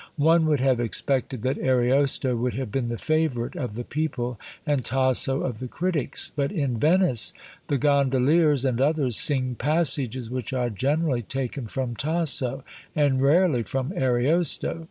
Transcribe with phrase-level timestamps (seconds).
[0.17, 4.83] One would have expected that Ariosto would have been the favourite of the people, and
[4.83, 6.31] Tasso of the critics.
[6.35, 7.33] But in Venice
[7.67, 12.63] the gondoliers, and others, sing passages which are generally taken from Tasso,
[12.95, 14.79] and rarely from Ariosto.